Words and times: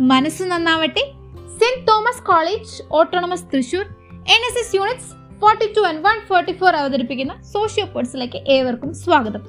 മനസ്സ് 0.00 0.42
നന്നാവട്ടെ. 0.42 1.12
Saint 1.58 1.86
Thomas 1.88 2.22
College 2.22 2.82
Autonomous 2.92 3.44
Thrissur 3.44 3.84
N 4.14 4.40
S 4.48 4.58
S 4.58 4.76
units 4.76 5.38
forty 5.40 5.72
two 5.76 5.80
and 5.80 5.98
one 5.98 6.20
forty 6.28 6.52
four 6.52 6.76
അവതരിപ്പിക്കുന്ന 6.76 7.42
socio 7.42 7.86
പോർട്സിലേക്ക് 7.86 8.44
ഏവർക്കും 8.48 8.94
സ്വാഗതം. 8.94 9.40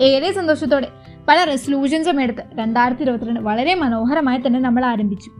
ഏറെ 0.00 0.32
സന്തോഷത്തോടെ 0.32 0.88
പല 1.28 1.44
റെസൊല്യൂഷൻസും 1.44 2.20
എടുത്ത് 2.20 2.42
രണ്ടായിരത്തി 2.54 3.02
ഇരുപത്തിരണ്ട് 3.02 3.40
വളരെ 3.40 3.74
മനോഹരമായി 3.74 4.38
തന്നെ 4.46 4.58
നമ്മൾ 4.58 4.84
ആരംഭിച്ചു. 4.84 5.30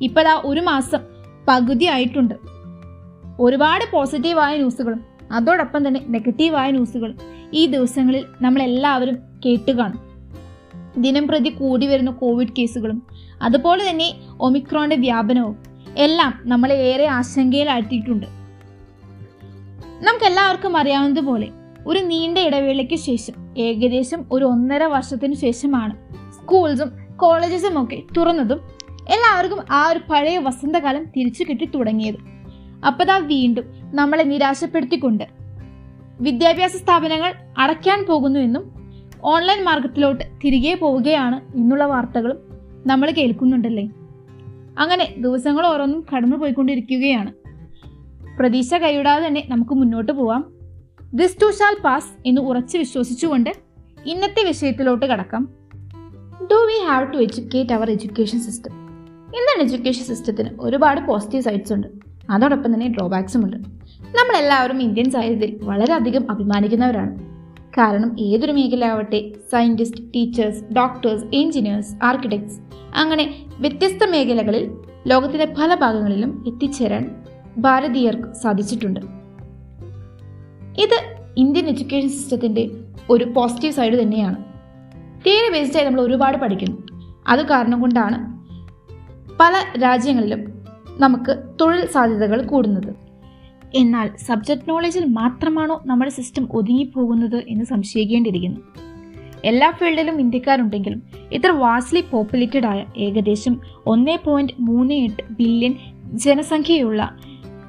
ഇപ്പോഴാ 0.00 0.42
ഒരു 0.44 0.60
മാസം 0.60 1.00
പകുതി 1.48 1.84
ആയിട്ടുണ്ട്. 1.84 2.34
ഒരുപാട് 3.40 3.84
പോസിറ്റീവായ 3.92 4.56
ന്യൂസുകളും 4.56 5.04
അതോടൊപ്പം 5.32 5.88
തന്നെ 5.88 6.00
നെഗറ്റീവായ 6.08 6.70
ന്യൂസുകളും 6.70 7.18
ഈ 7.54 7.66
ദിവസങ്ങളിൽ 7.66 8.26
നമ്മളെല്ലാവരും 8.40 9.14
കേട്ടുകാണും 9.14 9.46
കേട്ട് 9.46 9.72
കാണും. 9.72 10.05
ദിനം 10.96 11.28
പ്രതി 11.28 11.48
കൂടി 11.48 11.86
വരുന്ന 11.86 12.10
കോവിഡ് 12.10 12.48
കേസുകളും 12.58 13.02
അതുപോലെ 13.42 13.90
തന്നെ 13.90 14.14
ഒമിക്രോണിന്റെ 14.40 14.96
വ്യാപനവും 14.96 15.56
എല്ലാം 15.96 16.42
നമ്മളെ 16.44 16.74
ഏറെ 16.74 17.06
ആശങ്കയിലാഴ്ത്തിയിട്ടുണ്ട്. 17.06 18.26
നമുക്ക് 20.02 20.24
എല്ലാവർക്കും 20.24 20.76
അറിയാവുന്നതുപോലെ 20.76 21.48
ഒരു 21.86 21.98
നീണ്ട 21.98 22.38
ഇടവേളയ്ക്ക് 22.38 22.94
ശേഷം 22.94 23.34
ഏകദേശം 23.58 24.24
ഒരു 24.32 24.44
ഒന്നര 24.44 24.84
വർഷത്തിന് 24.84 25.34
ശേഷമാണ് 25.34 25.96
സ്കൂൾസും 26.32 26.92
കോളേജസും 27.16 27.84
ഒക്കെ 27.84 28.02
തുറന്നതും 28.16 28.58
എല്ലാവർക്കും 29.08 29.58
ആ 29.70 29.88
ഒരു 29.88 30.00
പഴയ 30.10 30.38
വസന്തകാലം 30.38 31.04
തിരിച്ചു 31.04 31.44
കിട്ടി 31.44 31.64
തുടങ്ങിയത്. 31.64 32.16
അപ്പതാ 32.86 33.16
വീണ്ടും 33.16 33.64
നമ്മളെ 33.94 34.22
നിരാശപ്പെടുത്തിക്കൊണ്ട് 34.22 35.24
വിദ്യാഭ്യാസ 36.20 36.76
സ്ഥാപനങ്ങൾ 36.76 37.34
അടയ്ക്കാൻ 37.58 38.06
പോകുന്നുവെന്നും 38.06 38.75
ഓൺലൈൻ 39.26 39.64
മാർക്കറ്റിലോട്ട് 39.64 40.24
തിരികെ 40.44 40.74
പോവുകയാണ് 40.74 41.40
എന്നുള്ള 41.56 41.84
വാർത്തകളും 41.84 42.38
നമ്മൾ 42.86 43.10
കേൾക്കുന്നുണ്ടല്ലേ? 43.10 43.90
അങ്ങനെ 44.78 45.14
ദിവസങ്ങൾ 45.18 45.66
ഓരോന്നും 45.66 46.06
കടന്നു 46.16 46.36
പോയിക്കൊണ്ടിരിക്കുകയാണ്. 46.36 47.32
പ്രതീക്ഷ 48.38 48.74
കൈവിടാതെ 48.74 49.26
തന്നെ 49.26 49.44
നമുക്ക് 49.48 49.74
മുന്നോട്ട് 49.74 50.12
പോവാം. 50.12 50.52
ദിസ് 51.14 51.36
ടു 51.42 51.50
ഷാൽ 51.50 51.82
പാസ് 51.84 52.06
എന്ന് 52.26 52.40
ഉറച്ച് 52.40 52.78
വിശ്വസിച്ചുകൊണ്ട് 52.78 53.50
ഇന്നത്തെ 54.06 54.44
വിഷയത്തിലോട്ട് 54.46 55.06
കടക്കാം. 55.06 55.48
Do 56.50 56.54
we 56.54 56.84
have 56.86 57.12
to 57.12 57.16
educate 57.16 57.72
our 57.72 57.90
education 57.90 58.40
system 58.40 58.72
ഇന്നാണ് 59.26 59.62
എഡ്യൂക്കേഷൻ 59.62 60.04
സിസ്റ്റത്തിന് 60.04 60.50
ഒരുപാട് 60.60 61.00
പോസിറ്റീവ് 61.00 61.42
സൈഡ്സ് 61.42 61.72
ഉണ്ട്. 61.72 61.86
അതോടൊപ്പം 62.30 62.74
തന്നെ 62.74 62.88
ഡ്രോബാക്സും 62.88 63.44
ഉണ്ട്. 63.44 63.56
നമ്മളെല്ലാവരും 63.96 64.82
ഇന്ത്യൻസ് 64.82 65.16
ആയതിൽ 65.16 65.58
വളരെയധികം 65.62 66.30
അഭിമാനിക്കുന്നവരാണ്. 66.30 67.35
കാരണം 67.78 68.20
ഏതൊരു 68.20 68.52
മേഖലയാവട്ടെ 68.52 69.32
scientist 69.52 70.00
teachers 70.00 70.64
doctors 70.74 71.24
engineers 71.34 72.04
architects 72.04 72.60
അങ്ങനെ 72.94 73.46
വ്യത്യസ്ത 73.58 74.10
മേഖലകളിൽ 74.10 74.70
ലോകത്തിലെ 75.06 75.54
പല 75.58 75.74
ഭാഗങ്ങളിലും 75.74 76.44
എത്തിച്ചേരാൻ 76.46 77.24
ഭാരതീയർക്ക് 77.58 78.32
സാധിച്ചിട്ടുണ്ട്. 78.32 79.00
ഇത് 80.78 81.16
ഇന്ത്യൻ 81.36 81.66
എഡ്യൂക്കേഷൻ 81.66 82.08
സിസ്റ്റത്തിന്റെ 82.08 82.70
ഒരു 83.10 83.24
പോസിറ്റീവ് 83.24 83.72
സൈഡ് 83.72 84.02
തന്നെയാണ്. 84.02 84.44
തിയറി 85.26 85.52
ബേസ്ഡായി 85.52 85.84
നമ്മൾ 85.84 86.00
ഒരുപാട് 86.00 86.38
പഠിക്കുന്നു. 86.38 86.76
അത് 87.26 87.46
കാരണം 87.46 87.80
കൊണ്ടാണ് 87.80 88.36
പല 89.40 89.54
രാജ്യങ്ങളിലും 89.82 90.62
നമുക്ക് 90.98 91.36
തൊഴിൽ 91.60 91.86
സാധ്യതകൾ 91.86 92.42
കൂടുന്നത്. 92.42 93.05
എന്നാൽ 93.74 94.10
സബ്ജക്ട് 94.26 94.70
നോളജിൽ 94.70 95.04
മാത്രമാണോ 95.04 95.82
നമ്മുടെ 95.86 96.10
സിസ്റ്റം 96.10 96.48
ഒതുങ്ങിപ്പോകുന്നത് 96.52 97.44
എന്ന് 97.48 97.64
സംശയിക്കേണ്ടിയിരിക്കുന്നു. 97.64 98.60
എല്ലാ 99.44 99.70
ഫീൽഡിലും 99.70 100.20
ഇന്ത്യക്കാരുണ്ടെങ്കിലും 100.20 101.02
ഇത്ര 101.32 101.50
വാസ്ലി 101.50 102.04
പോപ്പുലേറ്റഡ് 102.10 102.66
ആയ 102.66 102.84
ഏകദേശം 102.96 103.60
ഒന്നേ 103.86 104.18
പോയിന്റ് 104.24 104.52
മൂന്ന് 104.60 104.94
എട്ട് 104.94 105.22
ബില്യൺ 105.30 105.74
ജനസംഖ്യയുള്ള 106.12 107.16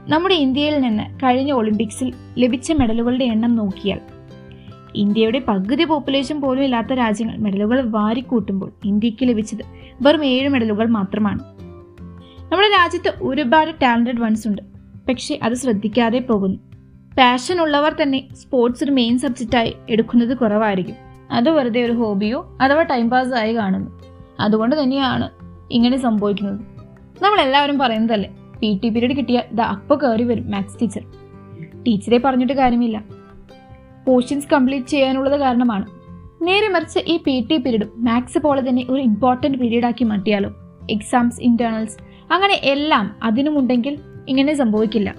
നമ്മുടെ 0.09 0.35
ഇന്ത്യയിൽ 0.35 0.81
നിന്ന് 0.81 1.25
കഴിഞ്ഞ 1.25 1.51
ഒളിമ്പിക്സിൽ 1.51 2.13
ലഭിച്ച 2.37 2.71
മെഡലുകളുടെ 2.71 3.25
എണ്ണം 3.25 3.55
നോക്കിയാൽ 3.55 3.99
ഇന്ത്യയുടെ 4.95 5.39
പകുതി 5.39 5.83
പോപ്പുലേഷൻ 5.83 6.41
പോലും 6.41 6.63
ഇല്ലാത്ത 6.63 6.93
രാജ്യങ്ങൾ 6.93 7.37
മെഡലുകൾ 7.37 7.81
വാരിക്കൂട്ടുമ്പോൾ 7.81 8.71
ഇന്ത്യയ്ക്ക് 8.85 9.29
ലഭിച്ചത് 9.29 9.61
വെറും 10.01 10.25
ഏഴ് 10.25 10.49
മെഡലുകൾ 10.49 10.87
മാത്രമാണ്. 10.87 11.39
നമ്മുടെ 12.51 12.67
രാജ്യത്ത് 12.67 13.13
ഒരുപാട് 13.21 13.71
ടാലന്റഡ് 13.81 14.21
വൺസ് 14.21 14.47
ഉണ്ട്. 14.47 14.76
പക്ഷേ 15.09 15.39
അത് 15.43 15.53
ശ്രദ്ധിക്കാതെ 15.53 16.19
പോകുന്നു. 16.19 16.57
പാഷൻ 17.17 17.61
ഉള്ളവർ 17.61 17.95
തന്നെ 18.01 18.27
സ്പോർട്സ് 18.33 18.83
ഒരു 18.83 18.91
മെയിൻ 18.91 19.17
സബ്ജക്റ്റായി 19.17 19.75
എടുക്കുന്നത് 19.89 20.37
കുറവായിരിക്കും. 20.37 20.95
അത് 21.31 21.49
വെറുതെ 21.49 21.85
ഒരു 21.85 21.91
ഹോബിയോ 21.91 22.57
അഥവാ 22.61 22.81
ടൈം 22.81 23.09
പാസ് 23.09 23.33
ആയി 23.33 23.53
കാണുന്നു. 23.53 23.91
അതുകൊണ്ട് 24.39 24.83
തന്നെയാണ് 24.83 25.29
ഇങ്ങനെ 25.71 25.97
സംഭവിക്കുന്നത്. 25.97 26.59
നമ്മൾ 27.23 27.41
എല്ലാവരും 27.41 27.77
പറയുന്നതല്ലേ 27.79 28.29
പി 28.61 28.79
ടി 28.83 28.89
പീരീഡ് 28.89 29.17
കിട്ടിയാൽ 29.17 29.43
ഇത് 29.51 29.61
അപ്പോൾ 29.61 29.97
കയറി 30.03 30.23
വരും 30.23 30.51
മാത്സ് 30.51 30.77
ടീച്ചർ 30.81 31.03
ടീച്ചറെ 31.87 32.17
പറഞ്ഞിട്ട് 32.17 32.53
കാര്യമില്ല. 32.53 33.03
പോർഷൻസ് 34.07 34.47
കംപ്ലീറ്റ് 34.53 34.87
ചെയ്യാനുള്ളത് 34.87 35.39
കാരണമാണ്. 35.39 35.85
നേരെ 36.41 36.69
മറിച്ച് 36.69 36.99
ഈ 36.99 37.17
പി 37.17 37.47
ടി 37.51 37.57
പീരീഡും 37.57 37.91
മാത്സ് 37.97 38.39
പോലെ 38.39 38.69
തന്നെ 38.69 38.85
ഒരു 38.89 39.01
ഇമ്പോർട്ടന്റ് 39.01 39.57
പീരീഡാക്കി 39.57 40.03
മാറ്റിയാലോ? 40.03 40.51
എക്സാംസ് 40.89 41.41
ഇന്റേണൽസ് 41.41 41.97
അങ്ങനെ 42.33 42.53
എല്ലാം 42.63 43.15
അതിനുമുണ്ടെങ്കിൽ 43.23 43.99
ഇങ്ങനെ 44.27 44.53
സംഭവിക്കില്ല. 44.53 45.15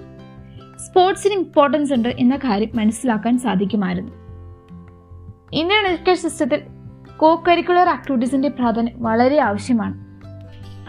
സ്പോർട്സിന് 0.87 1.33
ഇമ്പോർട്ടൻസ് 1.33 1.93
ഉണ്ട് 1.93 2.09
എന്ന 2.09 2.35
കാര്യം 2.37 2.69
മനസ്സിലാക്കാൻ 2.75 3.39
സാധിക്കുമായിരുന്നു. 3.39 4.11
ഇന്ത്യൻ 5.53 5.85
എഡ്യൂക്കേഷൻ 5.85 6.29
സിസ്റ്റത്തിൽ 6.29 6.61
കോ 7.17 7.43
കരിക്കുലർ 7.47 7.89
ആക്ടിവിറ്റീസിന്റെ 7.89 8.49
പ്രാധാന്യം 8.49 9.03
വളരെ 9.03 9.39
ആവശ്യമാണ്. 9.39 10.09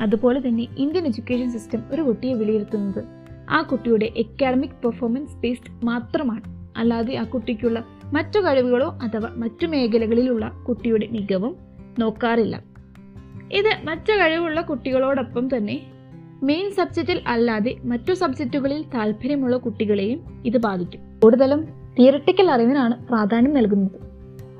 അതുപോലെ 0.02 0.48
തന്നെ 0.48 0.66
ഇന്ത്യൻ 0.78 1.06
എഡ്യൂക്കേഷൻ 1.06 1.50
സിസ്റ്റം 1.50 1.82
ഒരു 1.90 2.02
കുട്ടിയെ 2.02 2.32
വിലയിരുത്തുന്നത് 2.32 3.04
ആ 3.50 3.62
കുട്ടിയുടെ 3.62 4.12
എക്കാഡമിക് 4.16 4.70
പെർഫോമൻസ് 4.70 5.36
ബേസ്ഡ് 5.36 5.86
മാത്രമാണ്. 5.86 6.42
അല്ലാതെ 6.76 7.16
ആ 7.16 7.22
കുട്ടിക്കുള്ള 7.22 7.84
മറ്റു 8.12 8.38
കഴിവുകളോ 8.38 8.98
അഥവാ 9.02 9.28
മറ്റു 9.36 9.66
മേഖലകളിലുള്ള 9.66 10.48
കുട്ടിയുടെ 10.68 11.06
മികവും 11.06 11.56
നോക്കാറില്ല. 11.98 12.62
ഇത് 13.52 13.86
മറ്റു 13.86 14.12
കഴിവുള്ള 14.12 14.60
കുട്ടികളോടൊപ്പം 14.60 15.56
തന്നെ 15.56 15.80
മെയിൻ 16.42 16.70
സബ്ജക്റ്റിൽ 16.70 17.20
അല്ലാതെ 17.26 17.76
മറ്റു 17.84 18.12
സബ്ജക്റ്റുകളിൽ 18.12 18.82
താല്പര്യമുള്ള 18.94 19.56
കുട്ടികളെയും 19.56 20.42
ഇത് 20.44 20.56
ബാധിക്കും. 20.56 21.00
കൂടുതലും 21.22 21.64
തിയറിറ്റിക്കൽ 21.98 22.50
അറിവിനാണ് 22.50 23.06
പ്രാധാന്യം 23.06 23.54
നൽകുന്നത്. 23.54 24.10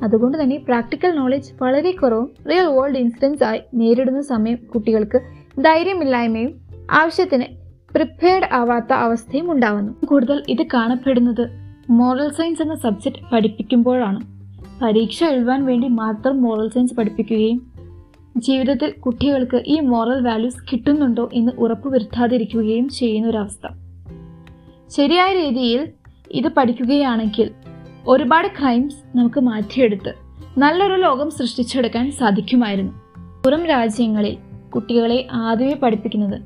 അതുകൊണ്ട് 0.03 0.43
തന്നെ 0.43 0.57
പ്രാക്ടിക്കൽ 0.57 1.11
നോളജ് 1.11 1.53
വളരെ 1.63 1.91
കുറവും 1.91 2.31
റിയൽ 2.51 2.67
വേൾഡ് 2.67 2.97
ഇൻസിഡൻസ് 2.97 3.45
ആയി 3.45 3.61
നേരിടുന്ന 3.75 4.21
സമയം 4.21 4.57
കുട്ടികൾക്ക് 4.57 5.21
ധൈര്യമില്ലായ്മയും 5.63 6.55
ആവശ്യത്തിന് 6.91 7.45
പ്രിപ്പയർഡ് 7.93 8.45
ആവാത്ത 8.53 8.93
അവസ്ഥയും 8.93 9.53
ഉണ്ടാവുന്നു. 9.53 10.07
കൂടുതൽ 10.07 10.43
ഇത് 10.49 10.63
കാണപ്പെടുന്നത് 10.75 11.49
മോറൽ 11.91 12.33
സയൻസ് 12.33 12.63
എന്ന 12.63 12.75
സബ്ജക്റ്റ് 12.75 13.21
പഠിപ്പിക്കുമ്പോഴാണ്. 13.33 14.21
പരീക്ഷ 14.83 15.25
എഴുതാൻ 15.25 15.67
വേണ്ടി 15.67 15.89
മാത്രം 15.89 16.43
മോറൽ 16.43 16.69
സയൻസ് 16.69 16.95
പഠിപ്പിക്കുകയും 16.95 17.70
ജീവിതത്തിൽ 18.37 18.91
കുട്ടികൾക്ക് 18.91 19.63
ഈ 19.67 19.81
മോറൽ 19.81 20.29
വാല്യൂസ് 20.29 20.57
കിട്ടുന്നുണ്ടോ 20.73 21.31
എന്ന് 21.35 21.53
ഉറപ്പുവരുത്താതിരിക്കുകയും 21.53 22.89
ചെയ്യുന്ന 22.89 23.29
ഒരവസ്ഥ 23.29 23.69
ശരിയായ 24.89 25.35
രീതിയിൽ 25.35 25.89
ഇത് 26.31 26.49
പഠിക്കുകയാണെങ്കിൽ 26.49 27.51
ഒരുപാട് 28.07 28.49
ക്രൈംസ് 28.49 29.17
നമുക്ക് 29.17 29.41
മാറ്റിയെടുത്ത് 29.41 30.15
നല്ലൊരു 30.59 30.95
ലോകം 30.95 31.31
സൃഷ്ടിച്ചെടുക്കാൻ 31.31 32.13
സാധിക്കുമായിരുന്നു. 32.13 32.93
പുറം 33.45 33.67
രാജ്യങ്ങളിൽ 33.67 34.37
കുട്ടികളെ 34.71 35.27
ആദ്യമേ 35.33 35.75
പഠിപ്പിക്കുന്നത് 35.75 36.43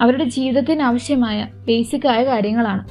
അവരുടെ 0.00 0.24
ജീവിതത്തിന് 0.24 0.82
ആവശ്യമായ 0.82 1.48
ആയ 2.06 2.24
കാര്യങ്ങളാണ്. 2.24 2.88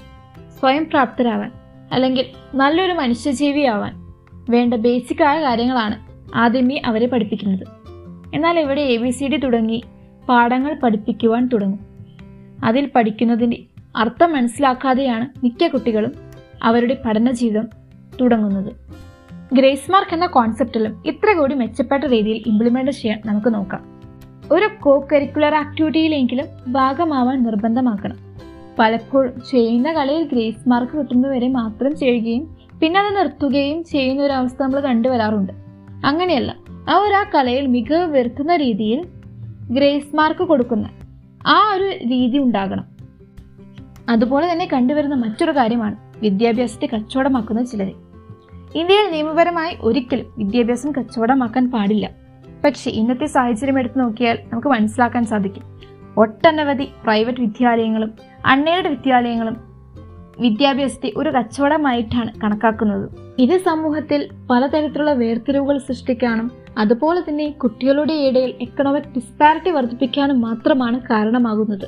സ്വയം 0.60 0.86
പ്രാപ്തരാവാൻ 0.86 1.52
അല്ലെങ്കിൽ 1.92 2.26
നല്ലൊരു 2.56 2.94
മനുഷ്യജീവിയാവാൻ 2.94 4.14
വേണ്ട 4.50 4.74
ബേസിക് 4.74 5.24
ആയ 5.24 5.42
കാര്യങ്ങളാണ് 5.42 5.96
ആദ്യമേ 6.36 6.82
അവരെ 6.86 7.08
പഠിപ്പിക്കുന്നത്. 7.08 7.79
എന്നാൽ 8.36 8.60
ഇവിടെ 8.60 8.82
എ 8.82 8.98
ബി 8.98 9.10
സി 9.10 9.26
ഡി 9.26 9.38
തുടങ്ങി 9.38 9.84
പാഠങ്ങൾ 10.30 10.80
പഠിപ്പിക്കുവാൻ 10.84 11.50
തുടങ്ങും. 11.54 11.80
അതിൽ 12.64 12.92
പഠിക്കുന്നതിന്റെ 12.96 13.64
അർത്ഥം 13.96 14.34
മനസ്സിലാക്കാതെയാണ് 14.34 15.28
മിക്ക 15.44 15.68
കുട്ടികളും 15.68 16.14
അവരുടെ 16.64 16.98
പഠന 17.06 17.32
ജീവിതം 17.32 17.70
തുടങ്ങുന്നത്. 18.22 18.74
ഗ്രേസ് 19.54 19.92
മാർക്ക് 19.92 20.14
എന്ന 20.14 20.26
കോൺസെപ്റ്റിലും 20.26 21.04
ഇത്ര 21.06 21.38
കൂടി 21.38 21.56
മെച്ചപ്പെട്ട 21.56 22.04
രീതിയിൽ 22.04 22.44
ഇംപ്ലിമെന്റ് 22.48 22.92
ചെയ്യാൻ 22.92 23.22
നമുക്ക് 23.26 23.54
നോക്കാം. 23.54 24.02
ഒരു 24.52 24.70
കോ 24.82 25.08
കരിക്കുലർ 25.12 25.56
ആക്ടിവിറ്റിയിലെങ്കിലും 25.56 26.46
ഭാഗമാവാൻ 26.74 27.44
നിർബന്ധമാക്കണം. 27.44 28.18
പലപ്പോഴും 28.80 29.42
ചെയ്യുന്ന 29.52 29.94
കളിയിൽ 29.94 30.24
ഗ്രേസ് 30.24 30.70
മാർക്ക് 30.70 30.98
കിട്ടുന്നവരെ 30.98 31.48
മാത്രം 31.48 31.98
ചെയ്യുകയും 31.98 32.58
പിന്നെ 32.80 33.00
അത് 33.00 33.18
നിർത്തുകയും 33.18 33.84
ചെയ്യുന്ന 33.84 34.24
ഒരു 34.24 34.34
അവസ്ഥ 34.34 34.64
നമ്മൾ 34.64 34.80
കണ്ടുവരാറുണ്ട്. 34.80 35.54
അങ്ങനെയല്ല 36.06 36.69
അവർ 36.90 37.14
ആ 37.14 37.24
കലയിൽ 37.24 37.68
മികവ് 37.68 38.14
വരുത്തുന്ന 38.14 38.56
രീതിയിൽ 38.56 39.06
ഗ്രേസ് 39.72 40.16
മാർക്ക് 40.16 40.44
കൊടുക്കുന്ന. 40.44 40.90
ആ 41.48 41.74
ഒരു 41.76 41.84
രീതി 41.84 42.38
ഉണ്ടാകണം. 42.38 42.86
അതുപോലെ 44.10 44.52
തന്നെ 44.52 44.70
കണ്ടുവരുന്ന 44.74 45.16
മറ്റൊരു 45.16 45.52
കാര്യമാണ് 45.52 45.96
വിദ്യാഭ്യാസത്തെ 46.22 46.90
കച്ചവടമാക്കുന്ന 46.94 47.64
ചിലരെ. 47.64 47.94
ഇന്ത്യയിൽ 48.76 49.12
നിയമപരമായി 49.12 49.78
ഒരിക്കലും 49.82 50.34
വിദ്യാഭ്യാസം 50.38 50.92
കച്ചവടമാക്കാൻ 50.92 51.72
പാടില്ല. 51.72 52.12
പക്ഷേ 52.66 52.92
ഇന്നത്തെ 52.92 53.26
സാഹചര്യം 53.26 53.80
എടുത്തു 53.80 54.00
നോക്കിയാൽ 54.00 54.40
നമുക്ക് 54.54 54.68
മനസ്സിലാക്കാൻ 54.68 55.26
സാധിക്കും. 55.26 55.64
ഒട്ടനവധി 56.18 56.88
പ്രൈവറ്റ് 57.04 57.42
വിദ്യാലയങ്ങളും 57.42 58.14
അൺഎയ്ഡഡ് 58.46 58.88
വിദ്യാലയങ്ങളും 58.88 59.58
വിദ്യാഭ്യാസത്തെ 60.40 61.12
ഒരു 61.18 61.30
കച്ചവടമായിട്ടാണ് 61.30 62.42
കണക്കാക്കുന്നത്. 62.42 63.10
ഇത് 63.40 63.58
സമൂഹത്തിൽ 63.58 64.30
പലതരത്തിലുള്ള 64.52 65.14
വേർതിരിവുകൾ 65.14 65.78
സൃഷ്ടിക്കാനും 65.78 66.52
അതുപോലെ 66.80 67.22
തന്നെ 67.22 67.50
കുട്ടികളുടെ 67.50 68.14
ഇടയിൽ 68.14 68.56
എക്കണോമിക് 68.62 69.04
ഡിസ്പാരിറ്റി 69.04 69.70
വർദ്ധിപ്പിക്കാനും 69.70 70.42
മാത്രമാണ് 70.42 71.00
കാരണമാകുന്നത്. 71.00 71.88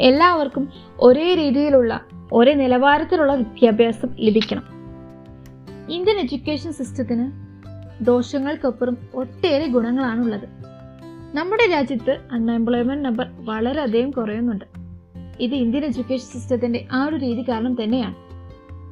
എല്ലാവർക്കും 0.00 0.68
ഒരേ 1.00 1.34
രീതിയിലുള്ള 1.34 2.00
ഒരേ 2.32 2.54
നിലവാരത്തിലുള്ള 2.54 3.34
വിദ്യാഭ്യാസം 3.34 4.08
ലഭിക്കണം. 4.20 4.62
ഇന്ത്യൻ 5.90 6.16
എഡ്യൂക്കേഷൻ 6.16 6.72
സിസ്റ്റത്തിന് 6.72 7.30
ദോഷങ്ങൾക്കപ്പുറം 8.06 8.96
ഒട്ടേറെ 9.14 9.66
ഗുണങ്ങളാണുള്ളത്. 9.66 10.48
നമ്മുടെ 11.34 11.70
രാജ്യത്ത് 11.70 12.18
അൺഎംപ്ലോയ്മെന്റ് 12.32 13.04
നമ്പർ 13.04 13.30
വളരെയധികം 13.38 14.10
കുറയുന്നുണ്ട്. 14.10 14.64
ഇത് 15.40 15.54
ഇന്ത്യൻ 15.54 15.84
എഡ്യൂക്കേഷൻ 15.84 16.26
സിസ്റ്റത്തിന്റെ 16.26 16.86
ആ 16.92 17.04
ഒരു 17.04 17.16
രീതി 17.16 17.42
കാരണം 17.42 17.82
തന്നെയാണ്. 17.82 18.14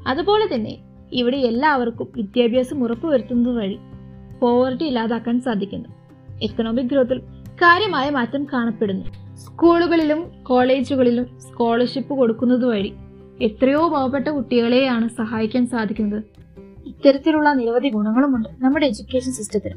അതുപോലെ 0.09 0.55
തന്നെ 0.55 0.79
ഇവിടെ 1.13 1.37
എല്ലാവർക്കും 1.37 2.09
വിദ്യാഭ്യാസം 2.17 2.85
ഉറപ്പുവരുത്തുന്നത് 2.85 3.57
വഴി 3.57 3.79
പോവർട്ടി 4.43 4.85
ഇല്ലാതാക്കാൻ 4.85 5.41
സാധിക്കുന്നു. 5.41 5.89
എക്കണോമിക് 6.43 6.87
ഗ്രോത്തിൽ 6.87 7.19
കാര്യമായ 7.57 8.11
മാറ്റം 8.11 8.45
കാണപ്പെടുന്നു. 8.53 9.37
സ്കൂളുകളിലും 9.37 10.31
കോളേജുകളിലും 10.43 11.27
സ്കോളർഷിപ്പ് 11.41 12.15
കൊടുക്കുന്നത് 12.15 12.65
വഴി 12.65 12.93
എത്രയോ 13.41 13.89
പാവപ്പെട്ട 13.89 14.29
കുട്ടികളെയാണ് 14.29 15.09
സഹായിക്കാൻ 15.09 15.67
സാധിക്കുന്നത്. 15.67 16.25
ഇത്തരത്തിലുള്ള 16.87 17.53
നിരവധി 17.53 17.89
ഗുണങ്ങളുമുണ്ട് 17.89 18.49
നമ്മുടെ 18.61 18.87
എഡ്യൂക്കേഷൻ 18.87 19.33
സിസ്റ്റത്തിന് 19.33 19.75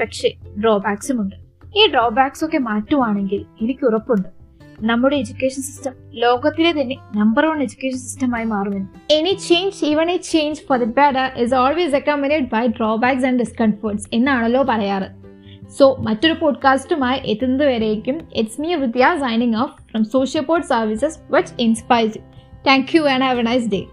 പക്ഷേ 0.00 0.28
ഡ്രോബാക്സും 0.60 1.20
ഉണ്ട്. 1.20 1.36
ഈ 1.76 1.86
ഡ്രോബാക്സ് 1.86 2.44
ഒക്കെ 2.44 2.58
മാറ്റുവാണെങ്കിൽ 2.58 3.44
എനിക്ക് 3.60 3.86
ഉറപ്പുണ്ട്. 3.86 4.35
നമ്മുടെ 4.80 5.16
എഡ്യൂക്കേഷൻ 5.16 5.62
സിസ്റ്റം 5.62 5.92
ലോകത്തിലെ 6.14 6.72
തന്നെ 6.72 6.96
നമ്പർ 7.16 7.46
വൺ 7.46 7.62
എഡ്യൂക്കേഷൻ 7.62 7.98
സിസ്റ്റമായി 7.98 8.44
മാറുമെന്ന്. 8.44 9.12
Any 9.12 9.30
change 9.48 9.84
even 9.84 10.10
a 10.10 10.16
change 10.16 10.60
for 10.68 10.78
the 10.78 10.84
better 10.84 11.32
is 11.36 11.54
always 11.54 11.94
accommodate 11.94 12.46
by 12.46 12.66
drawbacks 12.66 13.26
and 13.26 13.38
discomforts 13.38 14.08
എന്നാണല്ലോ 14.12 14.62
പറയാറ്. 14.62 15.26
സോ 15.68 15.96
മറ്റൊരു 16.00 16.32
പോഡ്കാസ്റ്റുമായി 16.32 17.20
എത്തുന്നത് 17.24 17.68
വരേക്കും 17.68 18.28
it's 18.34 18.60
me 18.60 18.74
Vidya 18.74 19.16
signing 19.20 19.56
off 19.56 19.82
from 19.90 20.04
Social 20.04 20.44
Port 20.44 20.66
Services 20.66 21.18
which 21.32 21.52
inspires 21.60 22.18
thank 22.66 22.96
you 22.96 23.02
and 23.02 23.24
have 23.24 23.38
a 23.38 23.42
nice 23.42 23.68
day 23.68 23.84